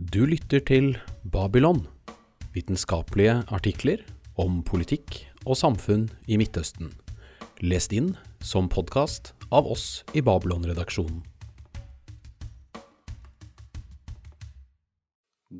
[0.00, 0.94] Du lytter til
[1.32, 1.82] Babylon,
[2.54, 4.00] vitenskapelige artikler
[4.40, 6.88] om politikk og samfunn i Midtøsten.
[7.60, 11.18] Lest inn som podkast av oss i Babylon-redaksjonen.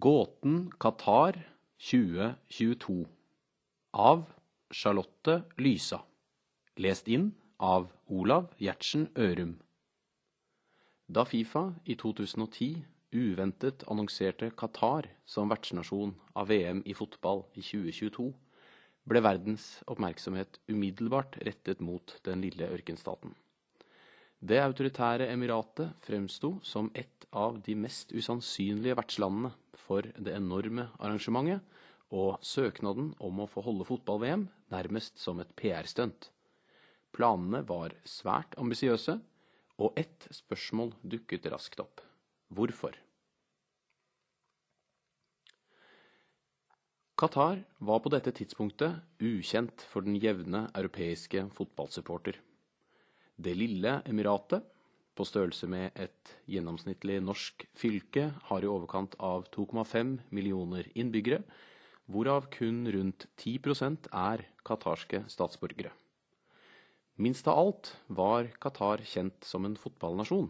[0.01, 1.37] Gåten Qatar
[1.91, 3.05] 2022
[3.93, 4.23] av
[4.73, 6.01] Charlotte Lysa.
[6.81, 9.59] Lest inn av Olav Gjertsen Ørum.
[11.13, 12.81] Da Fifa i 2010
[13.11, 18.31] uventet annonserte Qatar som vertsnasjon av VM i fotball i 2022,
[19.11, 23.35] ble verdens oppmerksomhet umiddelbart rettet mot den lille ørkenstaten.
[24.41, 31.61] Det autoritære emiratet fremsto som et av de mest usannsynlige vertslandene for det enorme arrangementet,
[32.11, 36.31] og søknaden om å få holde fotball-VM nærmest som et PR-stunt.
[37.15, 39.21] Planene var svært ambisiøse,
[39.81, 42.03] og ett spørsmål dukket raskt opp.
[42.51, 42.97] Hvorfor?
[47.21, 52.39] Qatar var på dette tidspunktet ukjent for den jevne europeiske fotballsupporter.
[53.37, 54.65] Det lille emiratet,
[55.13, 61.43] på størrelse med et gjennomsnittlig norsk fylke, har i overkant av 2,5 millioner innbyggere,
[62.09, 65.93] hvorav kun rundt 10% er qatarske statsborgere.
[67.21, 70.49] Minst av alt var Qatar kjent som en fotballnasjon.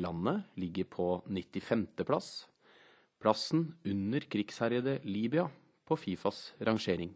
[0.00, 1.84] Landet ligger på 95.
[2.08, 2.46] plass,
[3.22, 5.46] plassen under krigsherjede Libya
[5.86, 7.12] på Fifas rangering,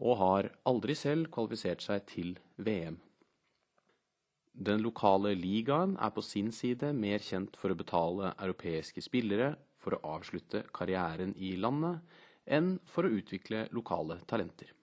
[0.00, 2.98] og har aldri selv kvalifisert seg til VM.
[4.50, 9.96] Den lokale ligaen er på sin side mer kjent for å betale europeiske spillere for
[9.96, 12.02] å avslutte karrieren i landet,
[12.44, 14.74] enn for å utvikle lokale talenter.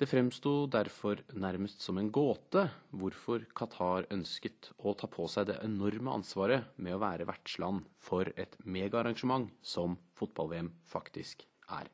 [0.00, 2.64] Det fremsto derfor nærmest som en gåte
[2.96, 8.32] hvorfor Qatar ønsket å ta på seg det enorme ansvaret med å være vertsland for
[8.40, 11.90] et megaarrangement som fotball-VM faktisk er.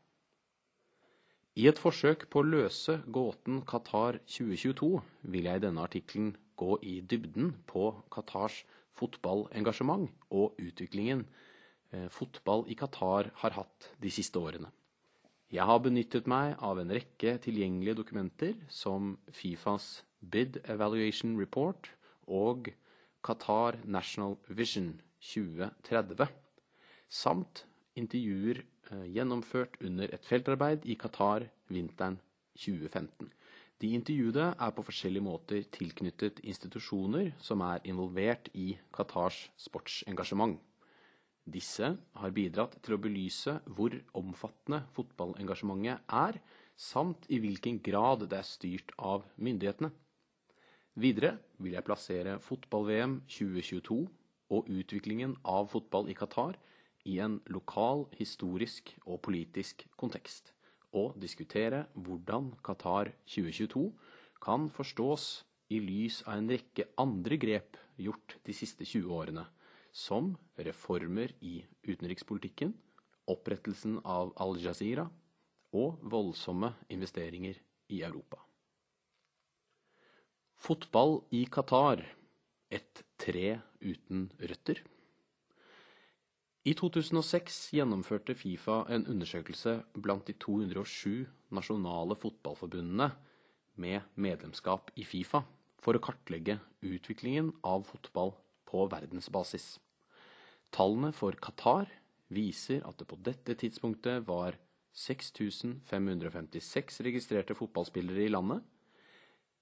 [1.58, 4.92] I et forsøk på å løse gåten Qatar 2022
[5.34, 8.60] vil jeg i denne artikkelen gå i dybden på Qatars
[8.98, 11.24] fotballengasjement og utviklingen
[11.90, 14.70] eh, fotball i Qatar har hatt de siste årene.
[15.48, 21.88] Jeg har benyttet meg av en rekke tilgjengelige dokumenter som Fifas Bid Evaluation Report
[22.28, 22.68] og
[23.24, 24.90] Qatar National Vision
[25.24, 26.28] 2030,
[27.08, 27.64] samt
[27.96, 32.20] intervjuer eh, gjennomført under et feltarbeid i Qatar vinteren
[32.60, 33.32] 2015.
[33.80, 40.60] De intervjuede er på forskjellige måter tilknyttet institusjoner som er involvert i Qatars sportsengasjement.
[41.48, 46.36] Disse har bidratt til å belyse hvor omfattende fotballengasjementet er,
[46.76, 49.90] samt i hvilken grad det er styrt av myndighetene.
[50.98, 53.98] Videre vil jeg plassere fotball-VM 2022
[54.54, 56.58] og utviklingen av fotball i Qatar
[57.08, 60.52] i en lokal, historisk og politisk kontekst,
[60.92, 63.86] og diskutere hvordan Qatar 2022
[64.44, 65.30] kan forstås
[65.72, 69.46] i lys av en rekke andre grep gjort de siste 20 årene
[69.92, 72.74] som reformer i utenrikspolitikken,
[73.28, 75.08] opprettelsen av Al-Jazeera
[75.76, 77.58] og voldsomme investeringer
[77.92, 78.40] i Europa.
[80.58, 82.02] Fotball i Qatar
[82.70, 84.80] et tre uten røtter.
[86.68, 93.08] I 2006 gjennomførte Fifa en undersøkelse blant de 207 nasjonale fotballforbundene
[93.80, 95.44] med medlemskap i Fifa
[95.80, 98.34] for å kartlegge utviklingen av fotball
[98.68, 99.78] på verdensbasis.
[100.74, 101.88] Tallene for Qatar
[102.28, 104.58] viser at det på dette tidspunktet var
[104.98, 108.60] 6556 registrerte fotballspillere i landet.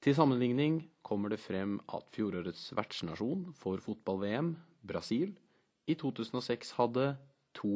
[0.03, 4.57] Til sammenligning kommer det frem at fjorårets vertsnasjon for fotball-VM,
[4.87, 5.33] Brasil,
[5.87, 7.17] i 2006 hadde
[7.57, 7.69] 2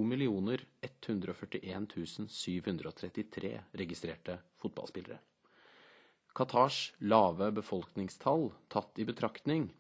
[0.83, 5.19] 141 733 registrerte fotballspillere.
[6.37, 9.71] Qatars lave befolkningstall tatt i betraktning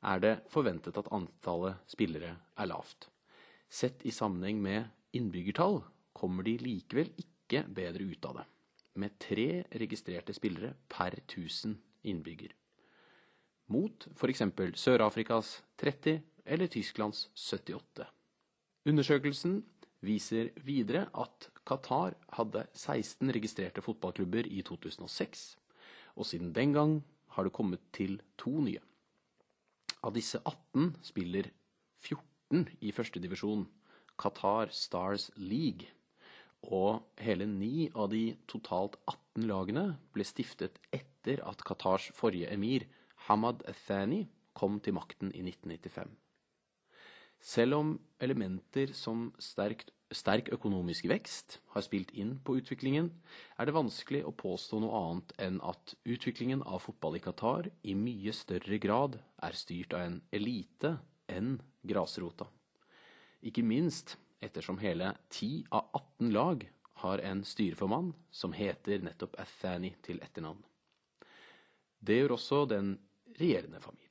[0.00, 3.08] er det forventet at antallet spillere er lavt.
[3.70, 5.80] Sett i sammenheng med innbyggertall
[6.16, 8.46] kommer de likevel ikke bedre ut av det,
[9.00, 9.48] med tre
[9.82, 11.76] registrerte spillere per 1000
[12.10, 12.54] innbygger.
[13.70, 14.42] Mot f.eks.
[14.80, 18.08] Sør-Afrikas 30 eller Tysklands 78.
[18.90, 19.60] Undersøkelsen
[20.02, 25.44] viser videre at Qatar hadde 16 registrerte fotballklubber i 2006,
[26.16, 26.96] og siden den gang
[27.36, 28.80] har det kommet til to nye.
[30.02, 31.50] Av disse 18 spiller
[32.00, 33.66] 14 i førstedivisjon,
[34.20, 35.88] Qatar Stars League.
[36.62, 42.86] Og hele ni av de totalt 18 lagene ble stiftet etter at Qatars forrige emir,
[43.28, 44.26] Hamad Athani,
[44.56, 46.10] kom til makten i 1995.
[47.40, 53.10] Selv om elementer som sterkt, sterk økonomisk vekst har spilt inn på utviklingen,
[53.58, 57.94] er det vanskelig å påstå noe annet enn at utviklingen av fotball i Qatar i
[57.94, 60.96] mye større grad er styrt av en elite
[61.30, 62.48] enn grasrota.
[63.46, 66.66] Ikke minst ettersom hele 10 av 18 lag
[67.00, 70.60] har en styreformann som heter nettopp Athani til etternavn.
[72.00, 72.94] Det gjør også den
[73.38, 74.08] regjerende familien.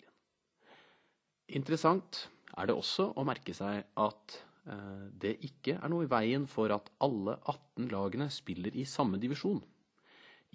[1.49, 6.71] Interessant er det også å merke seg at det ikke er noe i veien for
[6.75, 9.61] at alle 18 lagene spiller i samme divisjon.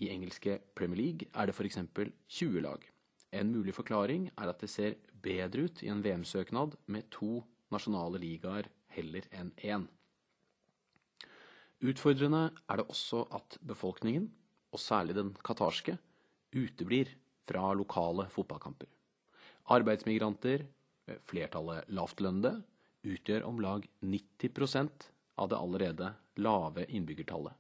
[0.03, 1.79] I engelske Premier League er det f.eks.
[2.29, 2.85] 20 lag.
[3.35, 7.43] En mulig forklaring er at det ser bedre ut i en VM-søknad med to
[7.75, 9.87] nasjonale ligaer heller enn én.
[11.85, 14.29] Utfordrende er det også at befolkningen,
[14.73, 15.97] og særlig den qatarske,
[16.55, 17.11] uteblir
[17.49, 18.89] fra lokale fotballkamper.
[19.75, 20.65] Arbeidsmigranter,
[21.29, 22.63] flertallet lavtlønnede,
[23.05, 25.09] utgjør om lag 90%
[25.41, 27.53] av det allerede lave innbyggertallet.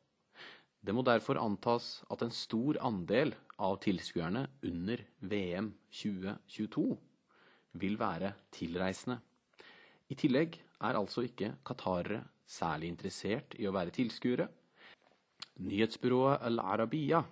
[0.84, 6.84] Det må derfor antas at en stor andel av tilskuerne under VM 2022
[7.80, 9.20] vil være tilreisende.
[10.12, 14.48] I tillegg er altså ikke qatarere særlig interessert i å være tilskuere.
[15.64, 17.22] Nyhetsbyrået Al Arabiya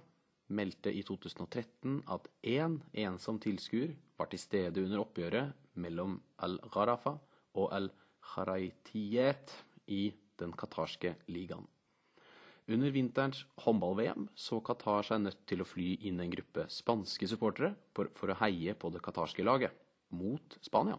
[0.53, 2.79] meldte i 2013 at én en
[3.13, 7.17] ensom tilskuer var til stede under oppgjøret mellom Al-Gharafa
[7.61, 7.73] og
[8.23, 9.53] Al-Kharaitiyet
[9.91, 11.67] i den qatarske ligaen.
[12.71, 17.75] Under vinterens håndball-VM så Qatar seg nødt til å fly inn en gruppe spanske supportere
[17.93, 19.75] for, for å heie på det qatarske laget,
[20.11, 20.99] mot Spania.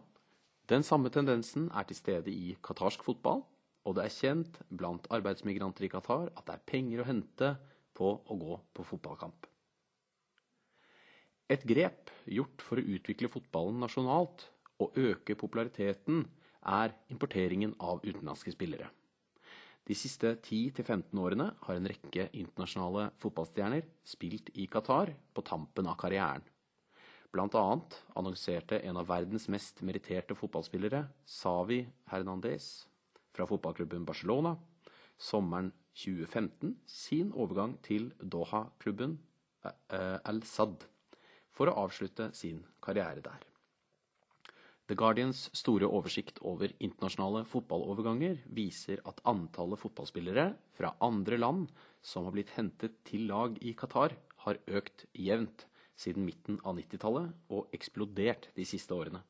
[0.68, 3.42] Den samme tendensen er til stede i qatarsk fotball,
[3.84, 7.50] og det er kjent blant arbeidsmigranter i Qatar at det er penger å hente
[7.96, 9.48] på å gå på fotballkamp.
[11.48, 14.46] Et grep gjort for å utvikle fotballen nasjonalt
[14.80, 16.24] og øke populariteten
[16.64, 18.88] er importeringen av utenlandske spillere.
[19.84, 25.98] De siste 10-15 årene har en rekke internasjonale fotballstjerner spilt i Qatar på tampen av
[26.00, 26.44] karrieren.
[27.34, 32.86] Blant annet annonserte en av verdens mest meritterte fotballspillere, Savi Hernandez,
[33.34, 34.54] fra fotballklubben Barcelona,
[35.18, 39.18] sommeren 2015 sin overgang til Doha-klubben
[39.66, 40.86] eh, Al-Sad
[41.54, 43.42] for å avslutte sin karriere der.
[44.84, 51.70] The Guardians store oversikt over internasjonale fotballoverganger viser at antallet fotballspillere fra andre land
[52.04, 54.12] som har blitt hentet til lag i Qatar,
[54.44, 55.64] har økt jevnt
[55.96, 59.22] siden midten av 90-tallet og eksplodert de siste årene.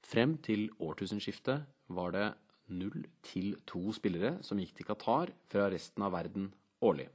[0.00, 2.30] Frem til årtusenskiftet var det
[2.72, 6.48] null til to spillere som gikk til Qatar fra resten av verden
[6.80, 7.10] årlig.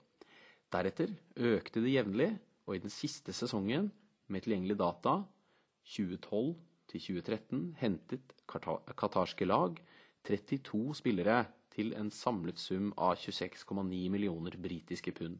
[0.69, 2.29] Deretter økte det jevnlig,
[2.67, 3.89] og i den siste sesongen
[4.29, 5.21] med tilgjengelig data,
[5.87, 6.53] 2012
[6.87, 9.75] til 2013, hentet qatarske lag
[10.27, 15.37] 32 spillere til en samlet sum av 26,9 millioner britiske pund.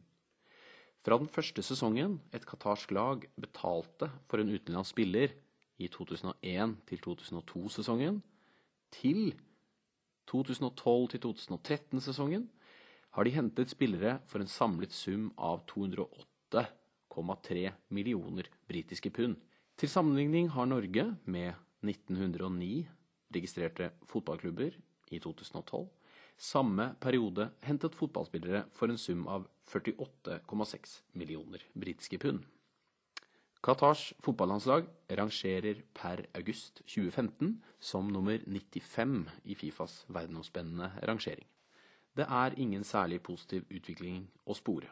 [1.04, 5.28] Fra den første sesongen et qatarsk lag betalte for en utenlandsk spiller
[5.78, 8.22] i 2001 til 2002-sesongen,
[8.92, 9.34] til
[10.30, 12.48] 2012-2013-sesongen
[13.16, 19.36] har de hentet spillere for en samlet sum av 208,3 millioner britiske pund.
[19.78, 21.54] Til sammenligning har Norge, med
[21.86, 22.88] 1909
[23.30, 24.74] registrerte fotballklubber
[25.14, 25.84] i 2012,
[26.34, 32.42] samme periode hentet fotballspillere for en sum av 48,6 millioner britiske pund.
[33.62, 39.16] Qatars fotballandslag rangerer per august 2015 som nummer 95
[39.46, 41.46] i Fifas verdensomspennende rangering.
[42.18, 44.90] Det er ingen særlig positiv utvikling å spore.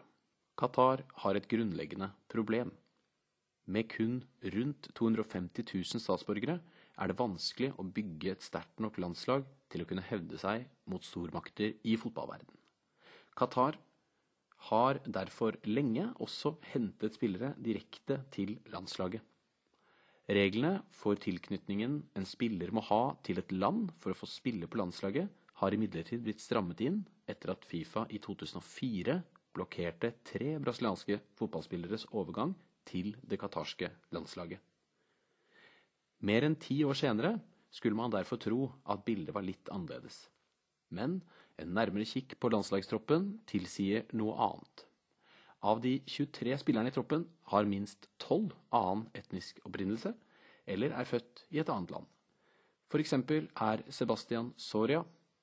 [0.54, 2.70] Qatar har et grunnleggende problem.
[3.66, 4.20] Med kun
[4.54, 6.60] rundt 250 000 statsborgere
[6.96, 11.02] er det vanskelig å bygge et sterkt nok landslag til å kunne hevde seg mot
[11.04, 12.52] stormakter i fotballverden.
[13.36, 13.78] Qatar
[14.70, 19.22] har derfor lenge også hentet spillere direkte til landslaget.
[20.26, 24.80] Reglene for tilknytningen en spiller må ha til et land for å få spille på
[24.80, 26.98] landslaget, har imidlertid blitt strammet inn
[27.30, 29.20] etter at Fifa i 2004
[29.56, 32.52] blokkerte tre brasilianske fotballspilleres overgang
[32.86, 34.62] til det qatarske landslaget.
[36.26, 37.36] Mer enn ti år senere
[37.70, 40.26] skulle man derfor tro at bildet var litt annerledes.
[40.88, 41.20] Men
[41.60, 44.86] en nærmere kikk på landslagstroppen tilsier noe annet.
[45.66, 50.12] Av de 23 spillerne i troppen har minst 12 annen etnisk opprinnelse,
[50.66, 52.06] eller er født i et annet land.
[52.96, 55.02] Eksempel er Sebastian Soria,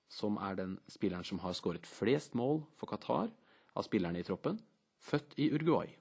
[0.10, 3.30] som er den spilleren som har skåret flest mål for Qatar
[3.78, 4.58] av spillerne i troppen,
[4.98, 5.92] født i Uruguay.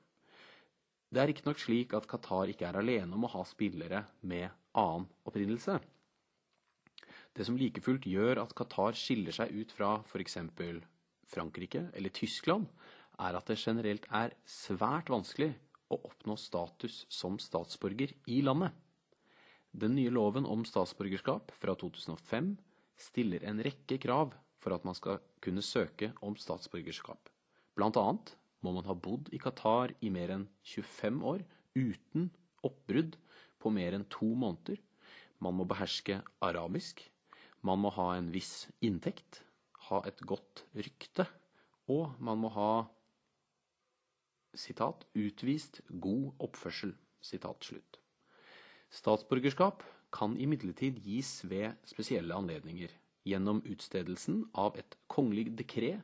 [1.12, 4.48] Det er riktignok slik at Qatar ikke er alene om å ha spillere med
[4.80, 5.74] annen opprinnelse.
[7.36, 10.38] Det som like fullt gjør at Qatar skiller seg ut fra f.eks.
[11.32, 12.64] Frankrike eller Tyskland,
[13.20, 15.50] er at det generelt er svært vanskelig
[15.92, 18.72] å oppnå status som statsborger i landet.
[19.72, 22.54] Den nye loven om statsborgerskap fra 2005
[23.00, 27.28] stiller en rekke krav for at man skal kunne søke om statsborgerskap.
[27.76, 32.30] Blant annet må man ha bodd i Qatar i mer enn 25 år uten
[32.66, 33.18] oppbrudd
[33.62, 34.78] på mer enn to måneder.
[35.42, 37.02] Man må beherske arabisk.
[37.62, 39.42] Man må ha en viss inntekt,
[39.88, 41.26] ha et godt rykte,
[41.90, 42.72] og man må ha
[44.54, 46.94] sitat, 'utvist god oppførsel'.
[47.22, 48.00] Sitat slutt.
[48.90, 52.90] Statsborgerskap kan imidlertid gis ved spesielle anledninger,
[53.24, 56.02] gjennom utstedelsen av et kongelig dekret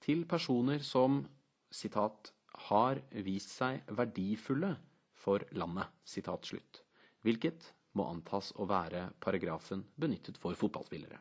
[0.00, 1.26] til personer som
[1.74, 2.32] sitat,
[2.68, 4.76] 'har vist seg verdifulle
[5.14, 6.82] for landet', sitat slutt,
[7.24, 11.18] hvilket må antas å være paragrafen benyttet for fotballspillere.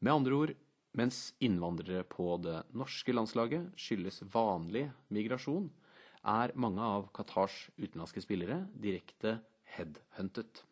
[0.00, 0.54] Med andre ord,
[0.94, 5.70] mens innvandrere på det norske landslaget skyldes vanlig migrasjon,
[6.24, 9.38] er mange av Qatars utenlandske spillere direkte
[9.74, 10.62] headhuntet.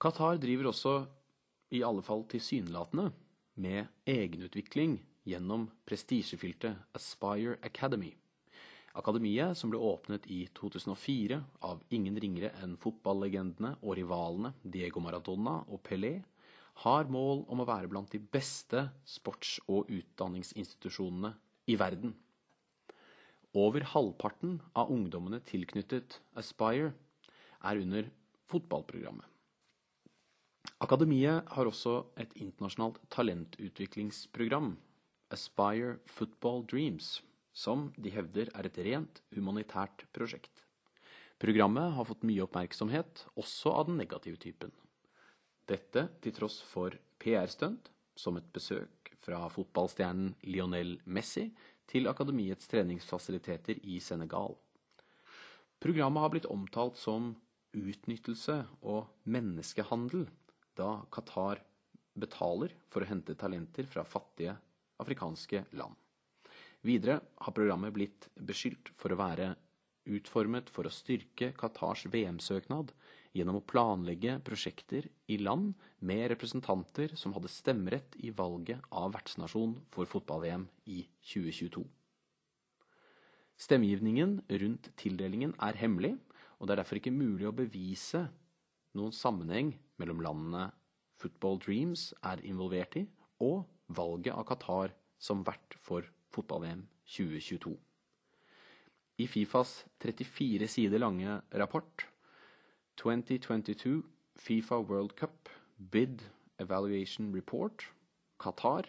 [0.00, 0.94] Qatar driver også,
[1.76, 3.10] i alle fall tilsynelatende,
[3.54, 8.12] med egenutvikling gjennom prestisjefylte Aspire Academy.
[8.98, 15.60] Akademiet, som ble åpnet i 2004 av ingen ringere enn fotballegendene og rivalene Diego Maradona
[15.68, 16.16] og Pelé,
[16.82, 21.34] har mål om å være blant de beste sports- og utdanningsinstitusjonene
[21.70, 22.16] i verden.
[23.54, 26.92] Over halvparten av ungdommene tilknyttet Aspire
[27.62, 28.10] er under
[28.50, 29.29] fotballprogrammet.
[30.80, 34.78] Akademiet har også et internasjonalt talentutviklingsprogram,
[35.30, 37.18] Aspire Football Dreams,
[37.52, 40.64] som de hevder er et rent humanitært prosjekt.
[41.40, 44.72] Programmet har fått mye oppmerksomhet, også av den negative typen.
[45.68, 51.50] Dette til tross for PR-stunt, som et besøk fra fotballstjernen Lionel Messi
[51.92, 54.56] til akademiets treningsfasiliteter i Senegal.
[55.80, 57.34] Programmet har blitt omtalt som
[57.76, 60.26] utnyttelse og menneskehandel,
[60.80, 61.60] da Qatar
[62.20, 64.56] betaler for å hente talenter fra fattige
[65.00, 65.94] afrikanske land.
[66.84, 69.52] Videre har programmet blitt beskyldt for å være
[70.10, 72.92] utformet for å styrke Qatars VM-søknad
[73.36, 79.76] gjennom å planlegge prosjekter i land med representanter som hadde stemmerett i valget av vertsnasjon
[79.94, 81.84] for fotball-VM i 2022.
[83.60, 86.14] Stemmegivningen rundt tildelingen er hemmelig,
[86.58, 88.24] og det er derfor ikke mulig å bevise
[88.96, 90.70] noen sammenheng mellom landene
[91.20, 93.04] Football Dreams er involvert i,
[93.44, 97.74] og valget av Qatar som vert for fotball-VM 2022.
[99.20, 102.06] I Fifas 34 sider lange rapport
[103.00, 104.00] 2022
[104.40, 106.22] Fifa World Cup Bid
[106.60, 107.84] Evaluation Report
[108.40, 108.88] Qatar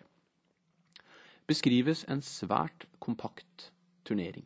[1.49, 3.71] beskrives en svært kompakt
[4.07, 4.45] turnering,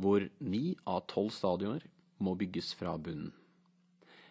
[0.00, 1.84] hvor ni av tolv stadioner
[2.22, 3.34] må bygges fra bunnen.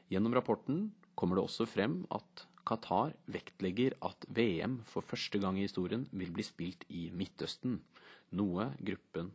[0.10, 5.66] Gjennom rapporten kommer det også frem at Qatar vektlegger at VM for første gang i
[5.66, 7.80] historien vil bli spilt i Midtøsten,
[8.38, 9.32] noe gruppen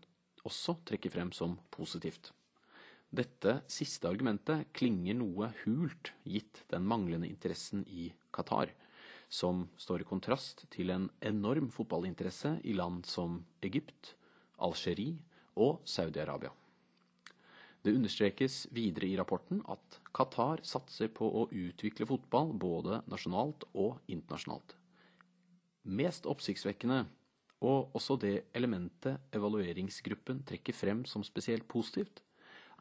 [0.46, 2.30] også trekker frem som positivt.
[3.10, 8.72] Dette siste argumentet klinger noe hult gitt den manglende interessen i Qatar,
[9.28, 14.14] som står i kontrast til en enorm fotballinteresse i land som Egypt,
[14.62, 15.18] Algerie
[15.56, 16.52] og Saudi-Arabia.
[17.86, 24.00] Det understrekes videre i rapporten at Qatar satser på å utvikle fotball både nasjonalt og
[24.10, 24.74] internasjonalt.
[25.86, 27.04] Mest oppsiktsvekkende,
[27.62, 32.24] og også det elementet evalueringsgruppen trekker frem som spesielt positivt,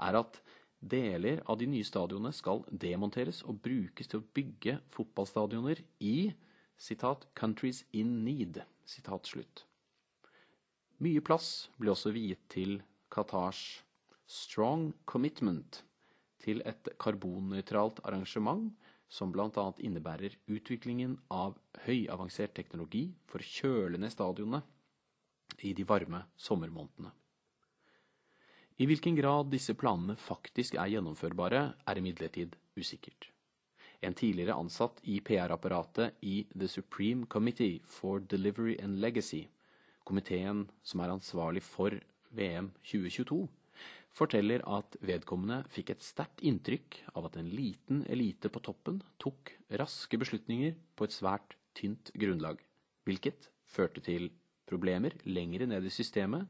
[0.01, 0.41] er at
[0.81, 6.33] deler av de nye stadionene skal demonteres og brukes til å bygge fotballstadioner i
[6.77, 8.65] citat, 'countries in need'.
[8.85, 9.65] Citat, slutt.
[10.97, 13.85] Mye plass ble også viet til Qatars
[14.25, 15.83] strong commitment
[16.43, 18.71] til et karbonnøytralt arrangement
[19.09, 19.65] som bl.a.
[19.79, 24.61] innebærer utviklingen av høyavansert teknologi for å kjøle ned stadionene
[25.63, 27.13] i de varme sommermånedene.
[28.75, 33.29] I hvilken grad disse planene faktisk er gjennomførbare, er imidlertid usikkert.
[34.03, 39.45] En tidligere ansatt i PR-apparatet i The Supreme Committee for Delivery and Legacy,
[40.03, 41.95] komiteen som er ansvarlig for
[42.35, 43.47] VM 2022,
[44.15, 49.51] forteller at vedkommende fikk et sterkt inntrykk av at en liten elite på toppen tok
[49.81, 52.61] raske beslutninger på et svært tynt grunnlag,
[53.03, 54.29] hvilket førte til
[54.69, 56.47] problemer lengre ned i systemet,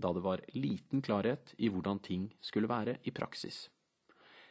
[0.00, 3.66] da det var liten klarhet i hvordan ting skulle være i praksis.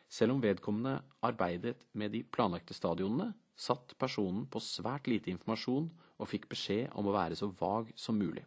[0.09, 5.89] Selv om vedkommende arbeidet med de planlagte stadionene, satt personen på svært lite informasjon
[6.19, 8.45] og fikk beskjed om å være så vag som mulig.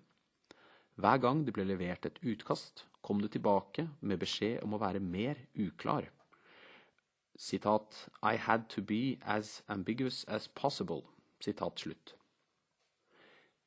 [1.00, 5.00] Hver gang det ble levert et utkast, kom det tilbake med beskjed om å være
[5.00, 6.08] mer uklar.
[7.38, 11.02] Sitat I had to be as ambiguous as possible.
[11.40, 12.14] Sitat slutt.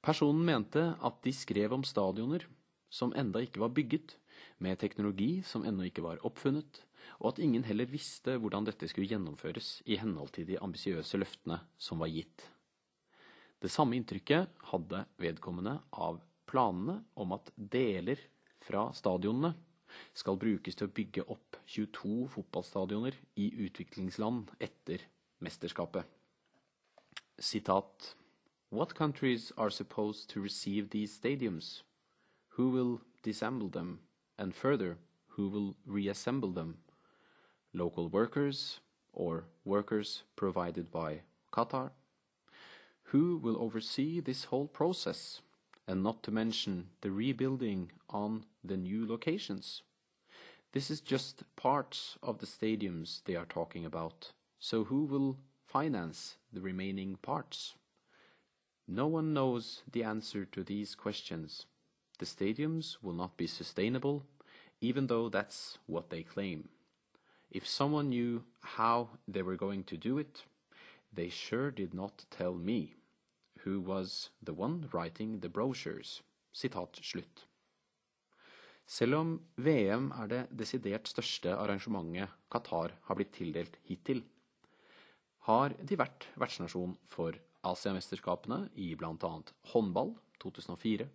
[0.05, 2.45] Personen mente at de skrev om stadioner
[2.93, 4.15] som enda ikke var bygget,
[4.59, 6.83] med teknologi som ennå ikke var oppfunnet,
[7.19, 11.59] og at ingen heller visste hvordan dette skulle gjennomføres i henhold til de ambisiøse løftene
[11.77, 12.45] som var gitt.
[13.59, 16.21] Det samme inntrykket hadde vedkommende av
[16.55, 18.19] planene om at deler
[18.63, 19.51] fra stadionene
[20.15, 25.03] skal brukes til å bygge opp 22 fotballstadioner i utviklingsland etter
[25.43, 26.05] mesterskapet.
[27.37, 28.15] Sitat
[28.69, 31.83] What countries are supposed to receive these stadiums?
[32.55, 33.99] Who will disassemble them?
[34.37, 34.97] And further,
[35.35, 36.77] who will reassemble them?
[37.73, 38.79] Local workers
[39.13, 41.21] or workers provided by
[41.51, 41.91] Qatar?
[43.11, 45.41] Who will oversee this whole process?
[45.87, 49.83] And not to mention the rebuilding on the new locations.
[50.71, 54.31] This is just parts of the stadiums they are talking about.
[54.59, 57.75] So who will finance the remaining parts?
[58.87, 61.65] No one knows the answer to these questions.
[62.19, 64.23] The stadiums will not be sustainable,
[64.81, 66.69] even though that's what they claim.
[67.51, 70.43] If someone knew how they were going to do it,
[71.13, 72.95] they sure did not tell me,
[73.65, 76.21] who was the one writing the brochures.
[76.53, 77.47] Sitat slutt.
[78.85, 84.21] Selv om VM er det desidert største arrangementet Qatar har blitt tildelt hittil,
[85.49, 89.31] har de vært vertsnasjon for Asiamesterskapene i bl.a.
[89.73, 91.07] håndball 2004,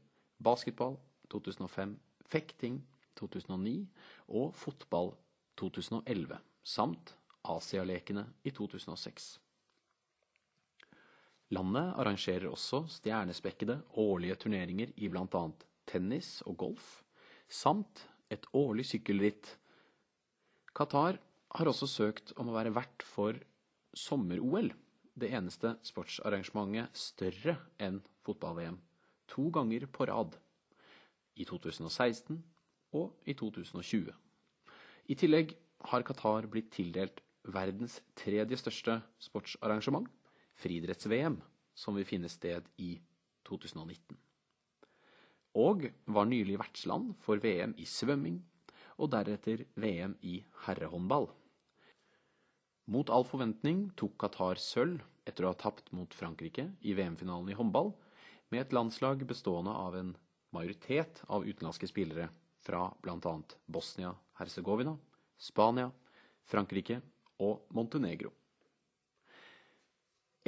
[0.43, 0.99] basketball
[1.31, 1.95] 2005,
[2.27, 2.81] fekting
[3.19, 3.87] 2009
[4.29, 5.15] og fotball
[5.59, 7.15] 2011, samt
[7.47, 9.39] Asialekene i 2006.
[11.51, 15.43] Landet arrangerer også stjernespekkede årlige turneringer i bl.a.
[15.91, 16.91] tennis og golf,
[17.51, 19.57] samt et årlig sykkelritt.
[20.77, 21.19] Qatar
[21.57, 23.41] har også søkt om å være vert for
[23.99, 24.71] sommer-OL
[25.19, 28.79] det eneste sportsarrangementet større enn fotball-VM,
[29.27, 30.39] to ganger på rad,
[31.35, 32.39] i 2016
[32.95, 34.13] og i 2020.
[35.11, 35.57] I tillegg
[35.91, 40.07] har Qatar blitt tildelt verdens tredje største sportsarrangement,
[40.61, 41.41] friidretts-VM,
[41.75, 42.95] som vil finne sted i
[43.49, 44.19] 2019.
[45.61, 48.39] Og var nylig vertsland for VM i svømming,
[49.01, 51.31] og deretter VM i herrehåndball.
[52.91, 57.57] Mot all forventning tok Qatar sølv etter å ha tapt mot Frankrike i VM-finalen i
[57.57, 57.93] håndball,
[58.51, 60.11] med et landslag bestående av en
[60.55, 62.29] majoritet av utenlandske spillere
[62.67, 63.35] fra bl.a.
[63.71, 64.97] Bosnia-Hercegovina,
[65.39, 65.89] Spania,
[66.51, 66.99] Frankrike
[67.41, 68.35] og Montenegro.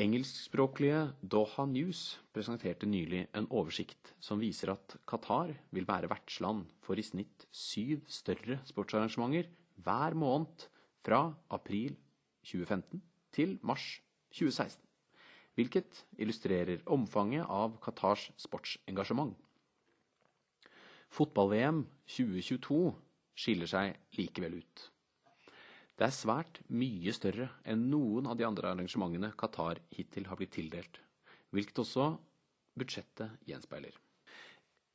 [0.01, 6.97] Engelskspråklige Doha News presenterte nylig en oversikt som viser at Qatar vil være vertsland for
[6.97, 9.51] i snitt syv større sportsarrangementer
[9.85, 10.65] hver måned
[11.05, 11.99] fra april
[12.49, 13.03] 2015
[13.37, 14.01] til mars
[14.33, 14.81] 2016,
[15.61, 19.37] hvilket illustrerer omfanget av Qatars sportsengasjement.
[21.13, 22.81] Fotball-VM 2022
[23.37, 24.89] skiller seg likevel ut.
[26.03, 30.51] Det er svært mye større enn noen av de andre arrangementene Qatar hittil har blitt
[30.57, 30.97] tildelt,
[31.55, 32.07] hvilket også
[32.75, 33.95] budsjettet gjenspeiler.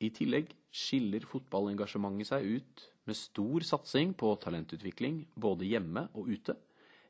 [0.03, 6.57] I tillegg skiller fotballengasjementet seg ut med stor satsing på talentutvikling både hjemme og ute,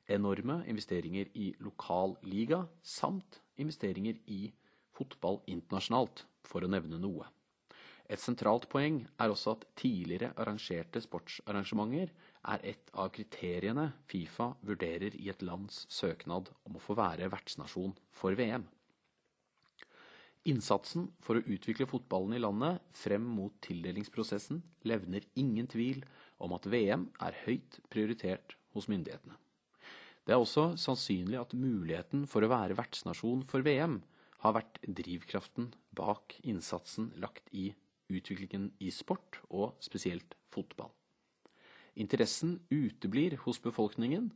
[0.05, 4.43] enorme investeringer i lokal liga samt investeringer i
[4.93, 7.25] fotball internasjonalt, for å nevne noe.
[8.05, 12.13] Et sentralt poeng er også at tidligere arrangerte sportsarrangementer
[12.45, 17.95] er et av kriteriene Fifa vurderer i et lands søknad om å få være vertsnasjon
[18.15, 18.67] for VM.
[20.47, 26.05] Innsatsen for å utvikle fotballen i landet frem mot tildelingsprosessen levner ingen tvil
[26.43, 29.35] om at VM er høyt prioritert hos myndighetene.
[30.27, 34.01] Det er også sannsynlig at muligheten for å være vertsnasjon for VM
[34.43, 37.71] har vært drivkraften bak innsatsen lagt i
[38.07, 40.93] utviklingen i sport, og spesielt fotball.
[41.97, 44.29] Interessen uteblir hos befolkningen.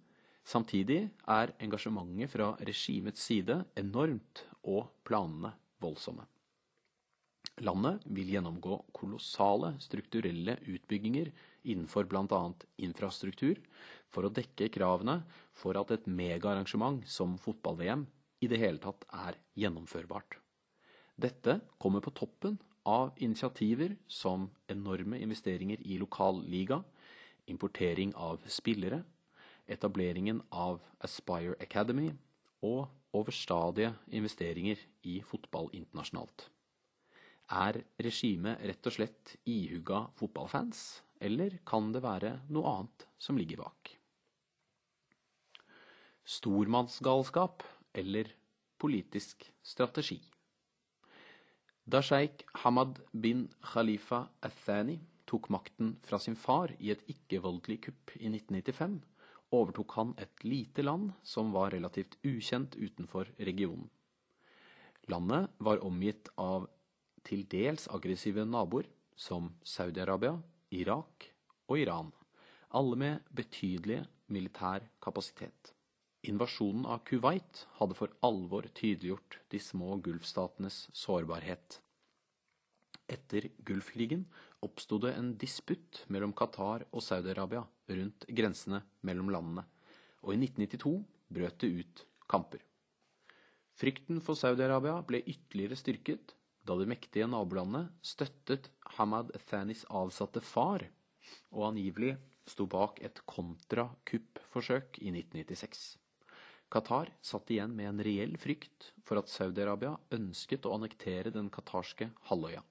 [0.43, 6.26] Samtidig er engasjementet fra regimets side enormt og planene voldsomme.
[7.62, 11.30] Landet vil gjennomgå kolossale strukturelle utbygginger
[11.69, 12.41] innenfor bl.a.
[12.82, 13.60] infrastruktur
[14.10, 15.19] for å dekke kravene
[15.54, 18.08] for at et megaarrangement som fotball-VM
[18.41, 20.39] i det hele tatt er gjennomførbart.
[21.21, 22.58] Dette kommer på toppen
[22.89, 26.82] av initiativer som enorme investeringer i lokal liga,
[27.48, 29.04] importering av spillere,
[29.68, 32.10] etableringen av Aspire Academy
[32.66, 36.48] og overstadige investeringer i fotball internasjonalt.
[37.52, 43.66] Er regimet rett og slett ihugga fotballfans, eller kan det være noe annet som ligger
[43.66, 43.96] bak?
[46.24, 47.66] Stormannsgalskap
[47.98, 48.30] eller
[48.80, 50.22] politisk strategi?
[51.84, 55.00] Da sjeik Hamad bin Khalifa Athani
[55.32, 59.00] tok makten fra sin far i et ikke-voldelig kupp i 1995,
[59.56, 63.89] overtok han et lite land som var relativt ukjent utenfor regionen.
[65.12, 66.67] Landet var omgitt av
[67.28, 70.38] til dels aggressive naboer som Saudi-Arabia,
[70.72, 71.28] Irak
[71.67, 72.12] og Iran,
[72.72, 75.74] alle med betydelig militær kapasitet.
[76.30, 81.80] Invasjonen av Kuwait hadde for alvor tydeliggjort de små gulfstatenes sårbarhet.
[83.12, 84.28] Etter Gulfkrigen
[84.65, 89.65] oppsto det en disputt mellom Qatar og Saudi-Arabia rundt grensene mellom landene,
[90.21, 90.93] og i 1992
[91.34, 92.62] brøt det ut kamper.
[93.82, 96.36] Frykten for Saudi-Arabia ble ytterligere styrket
[96.67, 100.86] da det mektige nabolandet støttet Hamad Thanis avsatte far,
[101.50, 102.15] og angivelig
[102.50, 105.95] sto bak et kontrakuppforsøk i 1996.
[106.71, 112.12] Qatar satt igjen med en reell frykt for at Saudi-Arabia ønsket å annektere den qatarske
[112.30, 112.62] halvøya.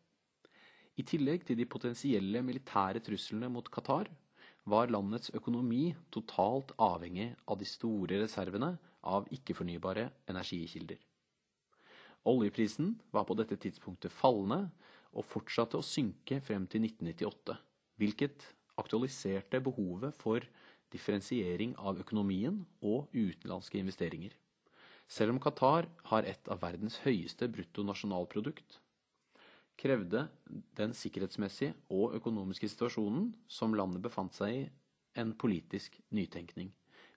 [0.98, 4.10] I tillegg til de potensielle militære truslene mot Qatar,
[4.70, 10.98] var landets økonomi totalt avhengig av de store reservene av ikke-fornybare energikilder.
[12.28, 14.66] Oljeprisen var på dette tidspunktet fallende
[15.16, 17.56] og fortsatte å synke frem til 1998,
[17.96, 18.44] hvilket
[18.80, 20.44] aktualiserte behovet for
[20.92, 24.34] differensiering av økonomien og utenlandske investeringer.
[25.10, 28.78] Selv om Qatar har et av verdens høyeste bruttonasjonalprodukt,
[29.80, 30.26] krevde
[30.76, 34.68] den sikkerhetsmessige og økonomiske situasjonen som landet befant seg i,
[35.18, 36.68] en politisk nytenkning,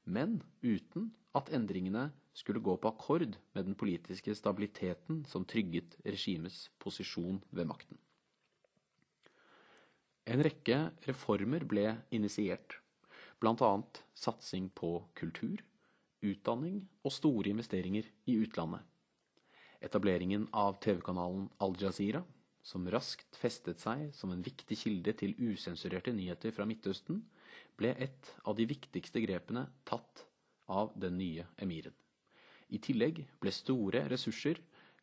[0.09, 6.71] men uten at endringene skulle gå på akkord med den politiske stabiliteten som trygget regimets
[6.81, 7.99] posisjon ved makten.
[10.25, 12.79] En rekke reformer ble initiert,
[13.43, 13.71] bl.a.
[14.15, 15.59] satsing på kultur,
[16.23, 18.81] utdanning og store investeringer i utlandet.
[19.83, 22.23] Etableringen av TV-kanalen Al Jazeera
[22.63, 27.19] som raskt festet seg som en viktig kilde til usensurerte nyheter fra Midtøsten,
[27.77, 30.23] ble et av de viktigste grepene tatt
[30.71, 31.93] av den nye emiren.
[32.73, 34.61] I tillegg ble store ressurser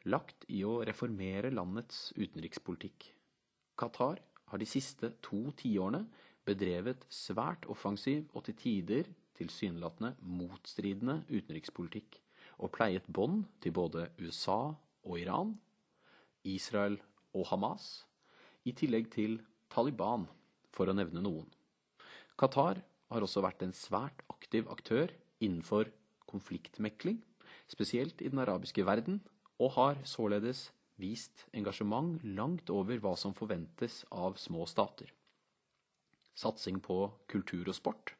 [0.09, 3.11] lagt i å reformere landets utenrikspolitikk.
[3.77, 6.07] Qatar har de siste to tiårene
[6.49, 12.19] bedrevet svært offensiv og til tider tilsynelatende motstridende utenrikspolitikk,
[12.61, 14.73] og pleiet bånd til både USA
[15.07, 15.55] og Iran,
[16.45, 16.99] Israel
[17.37, 18.05] og Hamas,
[18.65, 19.39] i tillegg til
[19.73, 20.27] Taliban,
[20.71, 21.49] for å nevne noen.
[22.39, 25.13] Qatar har også vært en svært aktiv aktør
[25.43, 25.91] innenfor
[26.31, 27.19] konfliktmekling,
[27.71, 29.21] spesielt i den arabiske verden,
[29.61, 30.69] og har således
[31.01, 35.11] vist engasjement langt over hva som forventes av små stater.
[36.37, 38.15] Satsing på kultur og sport,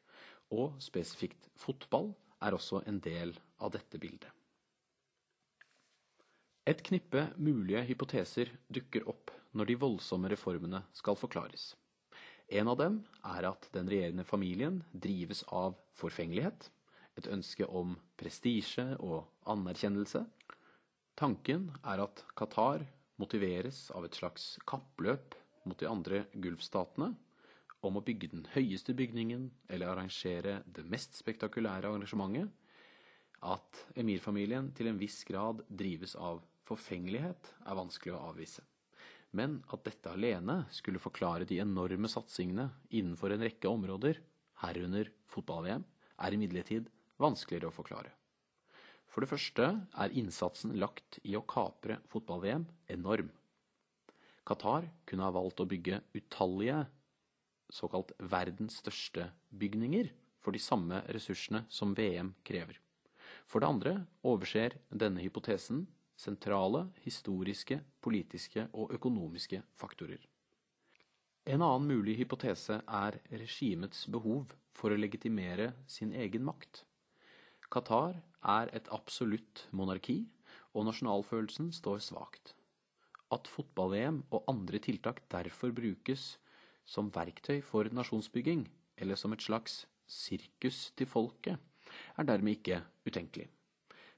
[0.51, 4.40] og spesifikt fotball, er også en del av dette bildet.
[6.69, 11.71] Et knippe mulige hypoteser dukker opp når de voldsomme reformene skal forklares.
[12.53, 16.67] En av dem er at den regjerende familien drives av forfengelighet,
[17.17, 20.21] et ønske om prestisje og anerkjennelse.
[21.17, 22.85] Tanken er at Qatar
[23.17, 25.33] motiveres av et slags kappløp
[25.65, 27.09] mot de andre gulfstatene
[27.81, 32.53] om å bygge den høyeste bygningen eller arrangere det mest spektakulære arrangementet,
[33.41, 38.63] at emirfamilien til en viss grad drives av forfengelighet er vanskelig å avvise.
[39.37, 44.19] Men at dette alene skulle forklare de enorme satsingene innenfor en rekke områder,
[44.63, 45.85] herunder fotball-VM,
[46.21, 46.89] er imidlertid
[47.21, 48.11] vanskeligere å forklare.
[49.11, 49.67] For det første
[49.99, 53.31] er innsatsen lagt i å kapre fotball-VM enorm.
[54.47, 56.85] Qatar kunne ha valgt å bygge utallige
[57.71, 62.79] såkalt verdens største bygninger for de samme ressursene som VM krever.
[63.47, 63.93] For det andre
[64.27, 65.85] overser denne hypotesen
[66.21, 70.21] sentrale historiske, politiske og økonomiske faktorer.
[71.49, 76.83] En annen mulig hypotese er regimets behov for å legitimere sin egen makt.
[77.73, 80.25] Qatar er et absolutt monarki,
[80.75, 82.53] og nasjonalfølelsen står svakt.
[83.31, 86.35] At fotball-VM og andre tiltak derfor brukes
[86.85, 88.67] som verktøy for nasjonsbygging,
[89.01, 91.57] eller som et slags sirkus til folket,
[92.19, 93.47] er dermed ikke utenkelig.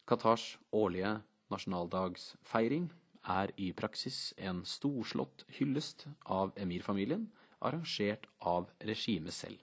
[0.10, 1.22] Qatars årlige
[1.54, 2.90] nasjonaldagsfeiring
[3.34, 7.30] er i praksis en storslått hyllest av emirfamilien,
[7.64, 9.62] arrangert av regimet selv.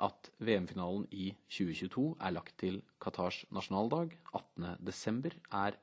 [0.00, 5.76] at VM-finalen i 2022 er lagt til Qatars nasjonaldag 18.12., er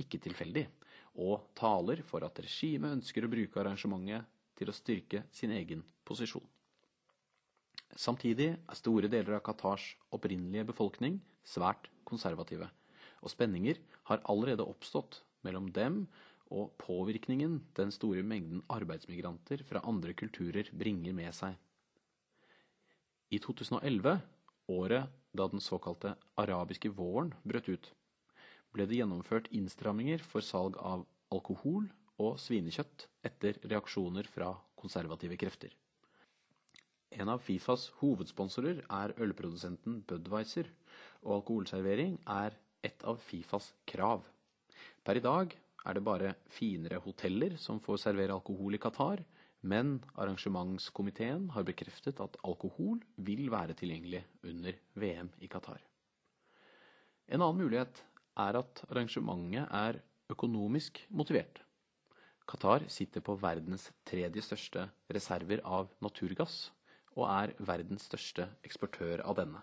[0.00, 0.64] ikke tilfeldig,
[1.22, 4.26] og taler for at regimet ønsker å bruke arrangementet
[4.58, 6.44] til å styrke sin egen posisjon.
[7.98, 12.68] Samtidig er store deler av Qatars opprinnelige befolkning svært konservative,
[13.20, 13.78] og spenninger
[14.08, 16.02] har allerede oppstått mellom dem
[16.50, 21.54] og påvirkningen den store mengden arbeidsmigranter fra andre kulturer bringer med seg.
[23.30, 24.16] I 2011,
[24.74, 27.90] året da den såkalte arabiske våren brøt ut,
[28.74, 31.86] ble det gjennomført innstramminger for salg av alkohol
[32.20, 35.70] og svinekjøtt etter reaksjoner fra konservative krefter.
[37.10, 40.68] En av Fifas hovedsponsorer er ølprodusenten Budwiser,
[41.22, 44.24] og alkoholservering er et av Fifas krav.
[45.04, 45.54] Per i dag
[45.86, 49.22] er det bare finere hoteller som får servere alkohol i Qatar,
[49.60, 55.80] men arrangementskomiteen har bekreftet at alkohol vil være tilgjengelig under VM i Qatar.
[57.28, 58.00] En annen mulighet
[58.40, 60.00] er at arrangementet er
[60.32, 61.60] økonomisk motivert.
[62.50, 66.70] Qatar sitter på verdens tredje største reserver av naturgass,
[67.14, 69.60] og er verdens største eksportør av denne.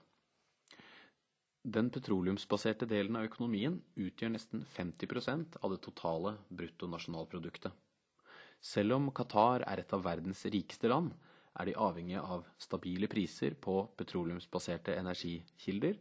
[1.67, 7.73] Den petroleumsbaserte delen av økonomien utgjør nesten 50% av det totale bruttonasjonalproduktet.
[8.63, 11.09] Selv om Qatar er et av verdens rikeste land,
[11.59, 15.99] er de avhengige av stabile priser på petroleumsbaserte energikilder,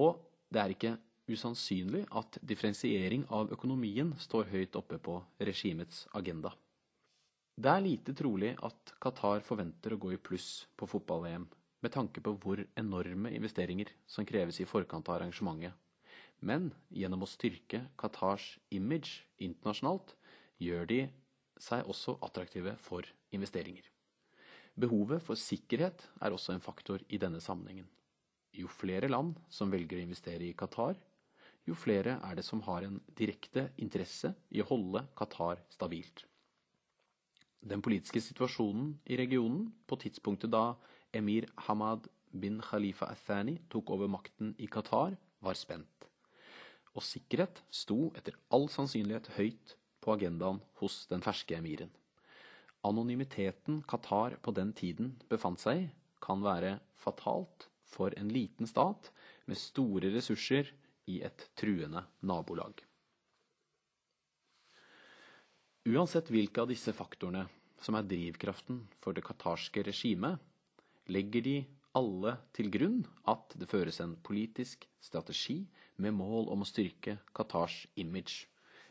[0.00, 0.94] og det er ikke
[1.28, 5.18] usannsynlig at differensiering av økonomien står høyt oppe på
[5.50, 6.54] regimets agenda.
[7.52, 11.44] Det er lite trolig at Qatar forventer å gå i pluss på fotball-VM
[11.84, 15.74] med tanke på hvor enorme investeringer som kreves i forkant av arrangementet.
[16.40, 20.14] Men gjennom å styrke Qatars image internasjonalt,
[20.60, 21.00] gjør de
[21.60, 23.84] seg også attraktive for investeringer.
[24.76, 27.88] Behovet for sikkerhet er også en faktor i denne sammenhengen.
[28.52, 30.96] Jo flere land som velger å investere i Qatar,
[31.66, 36.26] jo flere er det som har en direkte interesse i å holde Qatar stabilt.
[37.66, 40.76] Den politiske situasjonen i regionen på tidspunktet da
[41.12, 46.08] emir Hamad bin Khalifa Athani tok over makten i Qatar, var spent.
[46.96, 51.92] Og sikkerhet sto etter all sannsynlighet høyt på agendaen hos den ferske emiren.
[52.86, 55.88] Anonymiteten Qatar på den tiden befant seg i,
[56.22, 59.10] kan være fatalt for en liten stat
[59.46, 60.72] med store ressurser
[61.06, 62.80] i et truende nabolag.
[65.86, 67.44] Uansett hvilke av disse faktorene
[67.82, 70.40] som er drivkraften for det qatarske regimet,
[71.12, 71.56] legger de
[71.96, 75.62] alle til grunn at det føres en politisk strategi
[76.02, 78.46] med mål om å styrke Qatars image,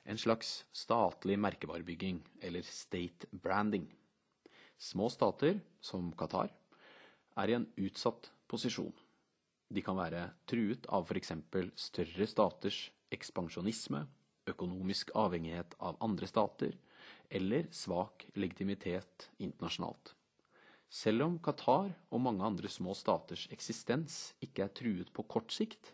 [0.05, 3.87] en slags statlig merkevarebygging, eller state branding.
[4.77, 6.51] Små stater, som Qatar,
[7.37, 8.93] er i en utsatt posisjon.
[9.69, 11.31] De kan være truet av f.eks.
[11.75, 12.81] større staters
[13.13, 14.03] ekspansjonisme,
[14.49, 16.75] økonomisk avhengighet av andre stater
[17.29, 20.13] eller svak legitimitet internasjonalt.
[20.89, 25.91] Selv om Qatar og mange andre små staters eksistens ikke er truet på kort sikt,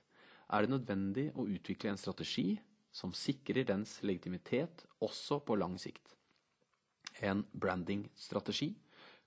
[0.52, 2.60] er det nødvendig å utvikle en strategi
[2.92, 6.16] som sikrer dens legitimitet også på lang sikt.
[7.24, 8.74] En brandingstrategi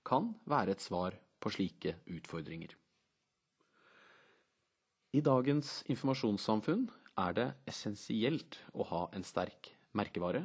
[0.05, 2.75] kan være et svar på slike utfordringer.
[5.15, 6.89] I dagens informasjonssamfunn
[7.23, 10.43] er det essensielt å ha en sterk merkevare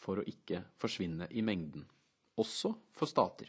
[0.00, 1.86] for å ikke forsvinne i mengden,
[2.36, 3.48] også for stater.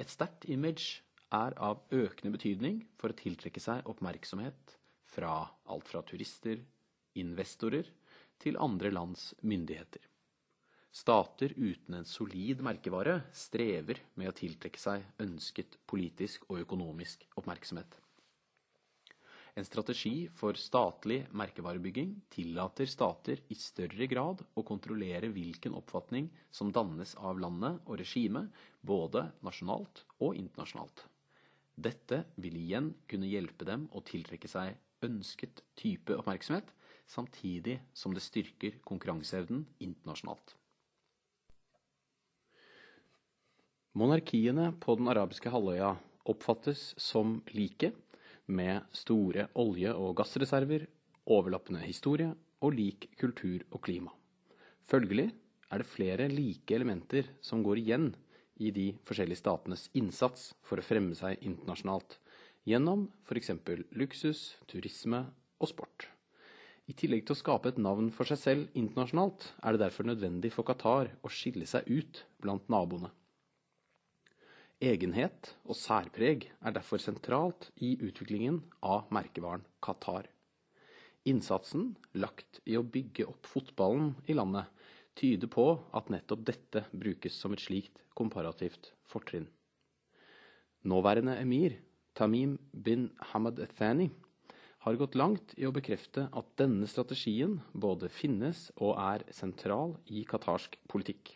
[0.00, 1.02] Et sterkt image
[1.36, 4.76] er av økende betydning for å tiltrekke seg oppmerksomhet
[5.10, 5.34] fra
[5.70, 6.62] alt fra turister,
[7.20, 7.90] investorer
[8.40, 10.00] til andre lands myndigheter.
[10.90, 17.92] Stater uten en solid merkevare strever med å tiltrekke seg ønsket politisk og økonomisk oppmerksomhet.
[19.58, 26.70] En strategi for statlig merkevarebygging tillater stater i større grad å kontrollere hvilken oppfatning som
[26.72, 31.02] dannes av landet og regimet, både nasjonalt og internasjonalt.
[31.74, 36.68] Dette vil igjen kunne hjelpe dem å tiltrekke seg ønsket type oppmerksomhet,
[37.10, 40.54] samtidig som det styrker konkurranseevnen internasjonalt.
[43.98, 45.96] Monarkiene på den arabiske halvøya
[46.30, 47.90] oppfattes som like
[48.50, 50.86] med store olje- og gassreserver,
[51.30, 54.12] overlappende historie og lik kultur og klima.
[54.90, 55.30] Følgelig
[55.70, 58.10] er det flere like elementer som går igjen
[58.60, 62.18] i de forskjellige statenes innsats for å fremme seg internasjonalt,
[62.68, 63.54] gjennom f.eks.
[63.96, 65.24] luksus, turisme
[65.60, 66.08] og sport.
[66.90, 70.50] I tillegg til å skape et navn for seg selv internasjonalt, er det derfor nødvendig
[70.52, 73.12] for Qatar å skille seg ut blant naboene.
[74.80, 80.24] Egenhet og særpreg er derfor sentralt i utviklingen av merkevaren Qatar.
[81.28, 84.72] Innsatsen lagt i å bygge opp fotballen i landet
[85.20, 89.50] tyder på at nettopp dette brukes som et slikt komparativt fortrinn.
[90.88, 91.76] Nåværende emir,
[92.16, 94.08] Tamim bin Hamad Thani,
[94.80, 100.24] har gått langt i å bekrefte at denne strategien både finnes og er sentral i
[100.24, 101.34] qatarsk politikk.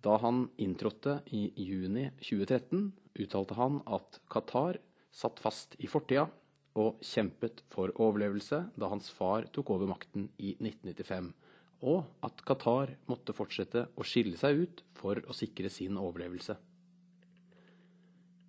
[0.00, 4.78] Da han inntrådte i juni 2013, uttalte han at Qatar
[5.12, 6.28] satt fast i fortida
[6.78, 11.30] og kjempet for overlevelse da hans far tok over makten i 1995,
[11.90, 16.56] og at Qatar måtte fortsette å skille seg ut for å sikre sin overlevelse.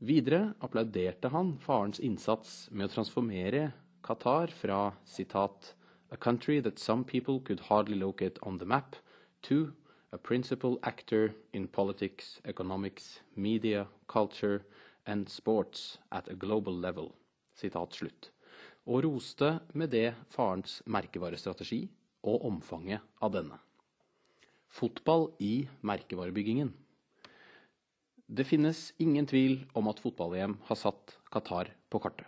[0.02, 3.68] Videre applauderte han farens innsats med å transformere
[4.06, 5.76] Qatar fra citat,
[6.12, 8.96] a country that some people could hardly locate on the map,
[9.44, 9.74] to
[10.12, 14.62] a principal actor in politics, economics, media, culture
[15.06, 17.14] and sports at a global level.
[17.56, 18.32] Slutt.
[18.88, 21.84] Og roste med det farens merkevarestrategi
[22.26, 23.60] og omfanget av denne.
[24.72, 26.72] Fotball i merkevarebyggingen.
[28.32, 32.26] Det finnes ingen tvil om at fotball-EM har satt Qatar på kartet.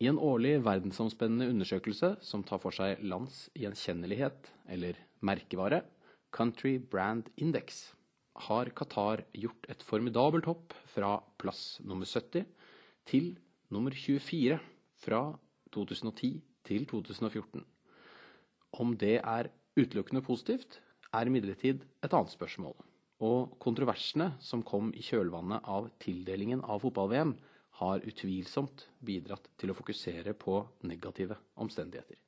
[0.00, 5.82] I en årlig verdensomspennende undersøkelse som tar for seg lands gjenkjennelighet, eller merkevare,
[6.30, 7.92] Country Brand Index,
[8.38, 12.44] har Qatar gjort et formidabelt hopp fra plass nummer 70
[13.08, 13.32] til
[13.74, 14.58] nummer 24
[15.02, 15.22] fra
[15.74, 16.38] 2010
[16.68, 17.64] til 2014.
[18.78, 20.78] Om det er utelukkende positivt,
[21.14, 22.76] er imidlertid et annet spørsmål.
[23.24, 27.34] Og kontroversene som kom i kjølvannet av tildelingen av fotball-VM,
[27.78, 32.18] har utvilsomt bidratt til å fokusere på negative omstendigheter.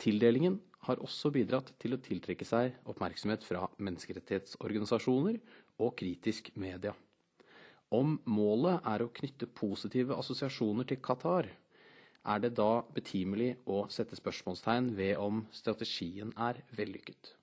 [0.00, 5.40] Tildelingen har også bidratt til å tiltrekke seg oppmerksomhet fra menneskerettighetsorganisasjoner
[5.82, 6.94] og kritisk media.
[7.94, 11.48] Om målet er å knytte positive assosiasjoner til Qatar,
[12.24, 17.34] er det da betimelig å sette spørsmålstegn ved om strategien er vellykket.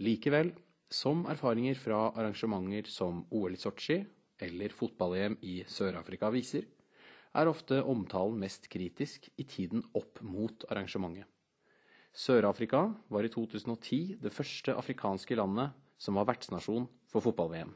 [0.00, 0.54] Likevel,
[0.88, 3.98] som erfaringer fra arrangementer som OL i Sotsji
[4.40, 6.64] eller fotball-EM i Sør-Afrika viser,
[7.36, 11.26] er ofte omtalen mest kritisk i tiden opp mot arrangementet.
[12.16, 17.70] Sør-Afrika var i 2010 det første afrikanske landet som var vertsnasjon for fotball-VM,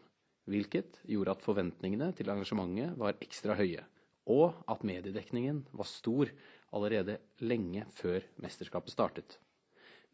[0.50, 3.84] hvilket gjorde at forventningene til arrangementet var ekstra høye,
[4.26, 6.30] og at mediedekningen var stor
[6.72, 9.38] allerede lenge før mesterskapet startet.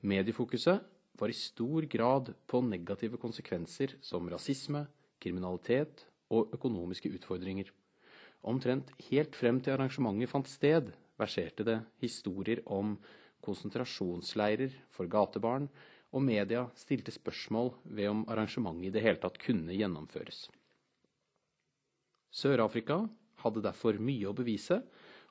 [0.01, 0.85] Mediefokuset
[1.19, 4.87] var i stor grad på negative konsekvenser som rasisme,
[5.19, 7.71] kriminalitet og økonomiske utfordringer.
[8.47, 12.95] Omtrent helt frem til arrangementet fant sted, verserte det historier om
[13.49, 15.67] konsentrasjonsleirer for gatebarn,
[16.09, 20.47] og media stilte spørsmål ved om arrangementet i det hele tatt kunne gjennomføres.
[22.33, 23.03] Sør-Afrika
[23.43, 24.81] hadde derfor mye å bevise,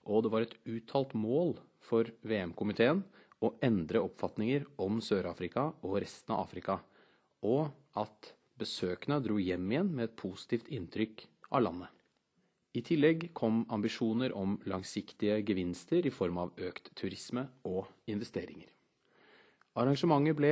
[0.06, 3.02] og det var et uttalt mål for VM-komiteen
[3.42, 6.80] å endre oppfatninger om Sør-Afrika og resten av Afrika,
[7.46, 11.97] og at Besøkende dro hjem igjen med et positivt inntrykk av landet.
[12.78, 18.68] I tillegg kom ambisjoner om langsiktige gevinster i form av økt turisme og investeringer.
[19.78, 20.52] Arrangementet ble,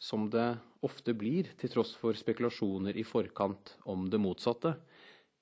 [0.00, 0.46] som det
[0.86, 4.72] ofte blir til tross for spekulasjoner i forkant om det motsatte,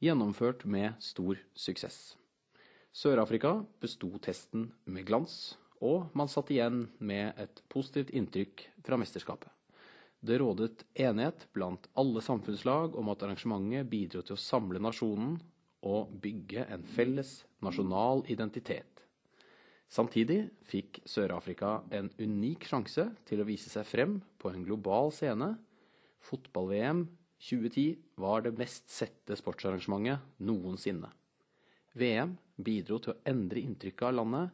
[0.02, 2.16] gjennomført med stor suksess.
[2.94, 9.50] Sør-Afrika besto testen med glans, og man satt igjen med et positivt inntrykk fra mesterskapet.
[10.24, 15.36] Det rådet enighet blant alle samfunnslag om at arrangementet bidro til å samle nasjonen
[15.84, 19.02] og bygge en felles nasjonal identitet.
[19.92, 25.52] Samtidig fikk Sør-Afrika en unik sjanse til å vise seg frem på en global scene.
[26.24, 27.04] Fotball-VM
[27.44, 31.12] 2010 var det mest sette sportsarrangementet noensinne.
[31.94, 34.50] VM bidro til å endre inntrykket av landet.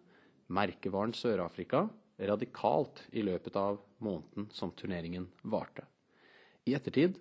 [0.50, 1.86] Merkevaren Sør-Afrika
[2.28, 5.86] radikalt i løpet av måneden som turneringen varte.
[6.68, 7.16] I ettertid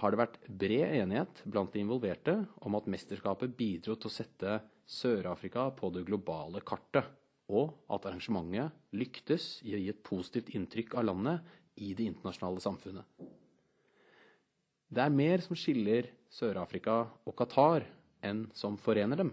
[0.00, 4.58] har det vært bred enighet blant de involverte om at mesterskapet bidro til å sette
[4.90, 7.04] Sør-Afrika på det globale kartet,
[7.50, 11.52] og at arrangementet lyktes i å gi et positivt inntrykk av landet
[11.82, 13.28] i det internasjonale samfunnet.
[14.90, 17.86] Det er mer som skiller Sør-Afrika og Qatar
[18.26, 19.30] enn som forener dem.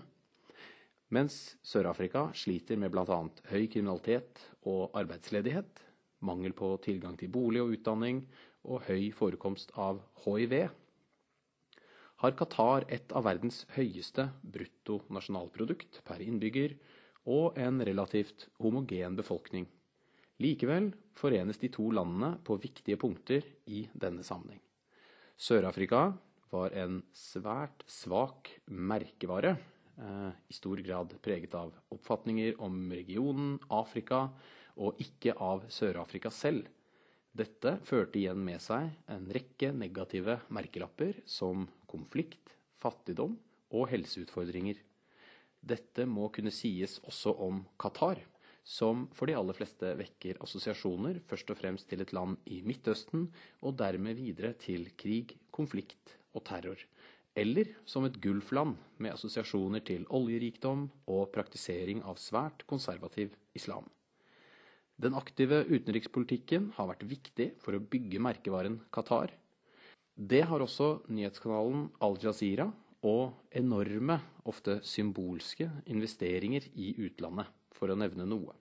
[1.14, 3.22] Mens Sør-Afrika sliter med bl.a.
[3.50, 5.82] høy kriminalitet og arbeidsledighet,
[6.28, 8.24] mangel på tilgang til bolig og utdanning
[8.68, 10.54] og høy forekomst av hiv,
[12.18, 16.74] har Qatar et av verdens høyeste bruttonasjonalprodukt per innbygger
[17.30, 19.68] og en relativt homogen befolkning.
[20.42, 24.62] Likevel forenes de to landene på viktige punkter i denne sammenheng.
[25.38, 26.12] Sør-Afrika
[26.54, 29.58] var en svært svak merkevare,
[29.98, 34.30] eh, i stor grad preget av oppfatninger om regionen, Afrika,
[34.78, 36.68] og ikke av Sør-Afrika selv.
[37.38, 43.36] Dette førte igjen med seg en rekke negative merkelapper som konflikt, fattigdom
[43.78, 44.80] og helseutfordringer.
[45.62, 48.24] Dette må kunne sies også om Qatar,
[48.66, 53.28] som for de aller fleste vekker assosiasjoner først og fremst til et land i Midtøsten,
[53.62, 56.82] og dermed videre til krig, konflikt og terror.
[57.38, 63.86] Eller som et gulfland med assosiasjoner til oljerikdom og praktisering av svært konservativ islam.
[64.98, 69.30] Den aktive utenrikspolitikken har vært viktig for å bygge merkevaren Qatar.
[70.18, 72.66] Det har også nyhetskanalen Al Jazeera
[73.06, 74.18] og enorme,
[74.50, 78.56] ofte symbolske, investeringer i utlandet for å nevne noe.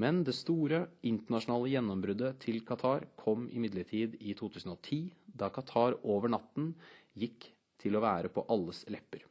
[0.00, 6.72] Men det store internasjonale gjennombruddet til Qatar kom imidlertid i 2010, da Qatar over natten
[7.20, 9.28] gikk til å være på alles lepper.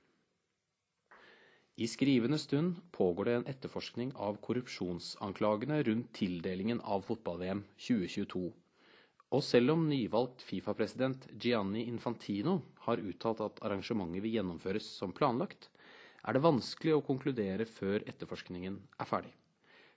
[1.76, 8.51] I skrivende stund pågår det en etterforskning av korrupsjonsanklagene rundt tildelingen av fotball-VM 2022.
[9.34, 15.71] Og selv om nyvalgt Fifa-president Gianni Infantino har uttalt at arrangementet vil gjennomføres som planlagt,
[16.21, 19.34] er det vanskelig å konkludere før etterforskningen er ferdig.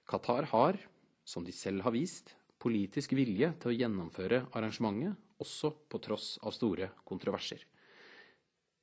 [0.09, 0.81] Qatar har,
[1.29, 6.57] som de selv har vist, politisk vilje til å gjennomføre arrangementet, også på tross av
[6.57, 7.61] store kontroverser.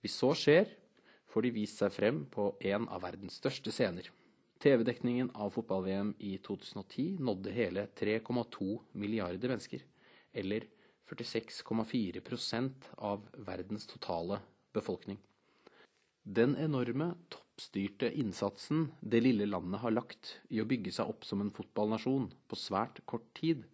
[0.05, 0.69] Hvis så skjer,
[1.33, 4.05] får de vist seg frem på en av verdens største scener.
[4.61, 9.81] TV-dekningen av fotball-VM i 2010 nådde hele 3,2 milliarder mennesker,
[10.31, 10.67] eller
[11.09, 14.39] 46,4% av verdens totale
[14.73, 15.17] befolkning.
[16.23, 21.43] Den enorme, toppstyrte innsatsen det lille landet har lagt i å bygge seg opp som
[21.43, 23.65] en fotballnasjon på svært kort tid,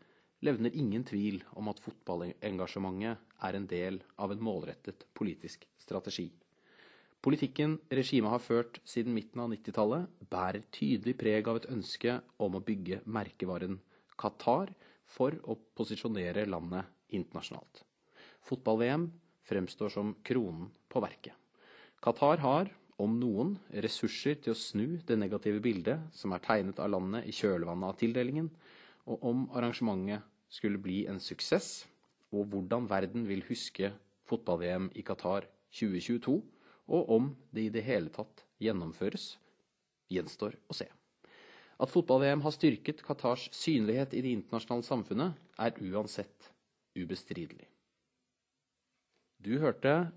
[0.41, 6.31] levner ingen tvil om at fotballengasjementet er en del av en målrettet politisk strategi.
[7.19, 12.53] Politikken regimet har ført siden midten av 90-tallet, bærer tydelig preg av et ønske om
[12.55, 13.75] å bygge merkevaren
[14.19, 14.71] Qatar
[15.03, 17.81] for å posisjonere landet internasjonalt.
[18.47, 19.09] Fotball-VM
[19.49, 21.35] fremstår som kronen på verket.
[21.99, 26.93] Qatar har, om noen, ressurser til å snu det negative bildet som er tegnet av
[26.93, 28.47] landet i kjølvannet av tildelingen,
[29.11, 31.83] og om arrangementet skulle bli en suksess,
[32.31, 33.91] og hvordan verden vil huske
[34.29, 36.37] fotball-VM i Qatar 2022,
[36.89, 39.37] og om det i det hele tatt gjennomføres,
[40.09, 40.89] gjenstår å se.
[41.79, 46.49] At fotball-VM har styrket Qatars synlighet i det internasjonale samfunnet, er uansett
[46.97, 47.69] ubestridelig.
[49.39, 50.09] Du hørte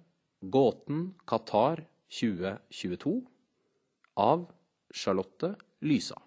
[0.43, 3.21] Gåten Qatar 2022
[4.19, 4.49] av
[4.91, 5.55] Charlotte
[5.87, 6.19] Lysa.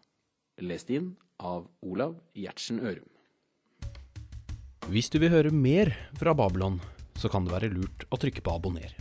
[0.63, 1.11] Lest inn
[1.43, 3.11] av Olav Gjertsen Ørum.
[4.87, 6.79] Hvis du vil høre mer fra Babylon,
[7.19, 8.95] så kan det være lurt å trykke på abonner.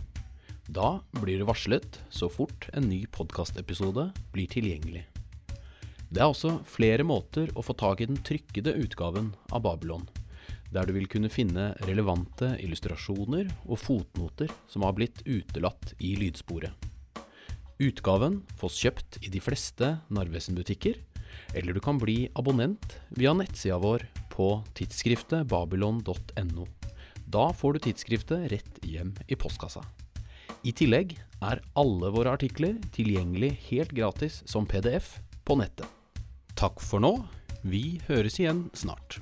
[0.67, 5.05] Da blir du varslet så fort en ny podkastepisode blir tilgjengelig.
[6.09, 10.07] Det er også flere måter å få tak i den trykkede utgaven av Babylon
[10.75, 16.73] der du vil kunne finne relevante illustrasjoner og fotnoter som har blitt utelatt i lydsporet.
[17.79, 20.99] Utgaven fås kjøpt i de fleste Narvesen-butikker,
[21.55, 26.67] eller du kan bli abonnent via nettsida vår på tidsskriftet babylon.no.
[27.25, 29.83] Da får du tidsskriftet rett hjem i postkassa.
[30.65, 31.11] I tillegg
[31.45, 35.85] er alle våre artikler tilgjengelig helt gratis som PDF på nettet.
[36.57, 37.11] Takk for nå.
[37.61, 39.19] Vi høres igjen snart.